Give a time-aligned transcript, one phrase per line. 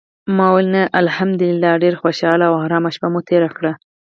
[0.35, 3.71] ما ویل: "نه، الحمدلله ډېره خوشاله او آرامه شپه مو تېره کړه".